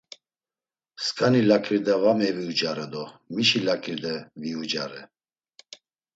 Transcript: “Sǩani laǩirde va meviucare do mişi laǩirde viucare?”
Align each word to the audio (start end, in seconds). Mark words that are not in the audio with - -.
“Sǩani 1.03 1.41
laǩirde 1.49 1.95
va 2.01 2.11
meviucare 2.19 2.85
do 2.91 3.03
mişi 3.33 3.59
laǩirde 3.67 4.13
viucare?” 4.41 5.01